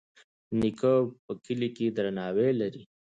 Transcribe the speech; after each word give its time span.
نیکه 0.59 0.93
په 1.23 1.33
کلي 1.43 1.69
کې 1.75 1.85
درناوی 1.95 2.51
لري. 2.61 2.83